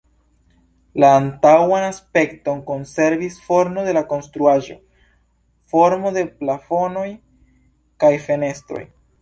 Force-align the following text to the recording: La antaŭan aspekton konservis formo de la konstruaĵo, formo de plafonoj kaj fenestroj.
La 1.01 1.09
antaŭan 1.17 1.83
aspekton 1.89 2.63
konservis 2.71 3.37
formo 3.49 3.83
de 3.89 3.95
la 3.99 4.03
konstruaĵo, 4.15 4.79
formo 5.75 6.15
de 6.19 6.27
plafonoj 6.41 7.07
kaj 8.05 8.13
fenestroj. 8.29 8.85